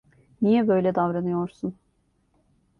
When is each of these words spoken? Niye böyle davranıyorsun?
Niye 0.41 0.67
böyle 0.67 0.95
davranıyorsun? 0.95 1.75